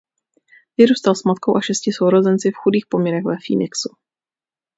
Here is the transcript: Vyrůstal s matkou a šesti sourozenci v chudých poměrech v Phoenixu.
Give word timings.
Vyrůstal 0.77 1.15
s 1.15 1.23
matkou 1.25 1.57
a 1.57 1.61
šesti 1.61 1.91
sourozenci 1.91 2.51
v 2.51 2.55
chudých 2.55 2.85
poměrech 2.89 3.23
v 3.23 3.37
Phoenixu. 3.47 3.95